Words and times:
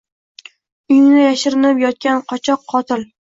Uyingda 0.93 1.19
yashirinib 1.27 1.83
yotgan 1.85 2.25
qochoq— 2.33 2.65
qotil! 2.73 3.07